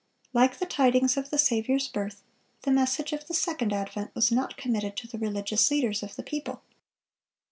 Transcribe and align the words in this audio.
(514) 0.33 0.41
Like 0.41 0.57
the 0.57 0.65
tidings 0.65 1.15
of 1.15 1.29
the 1.29 1.37
Saviour's 1.37 1.87
birth, 1.87 2.23
the 2.63 2.71
message 2.71 3.13
of 3.13 3.27
the 3.27 3.35
second 3.35 3.71
advent 3.71 4.15
was 4.15 4.31
not 4.31 4.57
committed 4.57 4.97
to 4.97 5.07
the 5.07 5.19
religious 5.19 5.69
leaders 5.69 6.01
of 6.01 6.15
the 6.15 6.23
people. 6.23 6.63